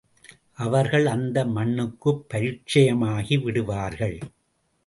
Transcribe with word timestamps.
அவர்கள் 0.57 1.05
அந்த 1.05 1.45
மண்ணுக்குப் 1.45 2.25
பரிச்சயமாகிவிடுவார்கள். 2.33 4.17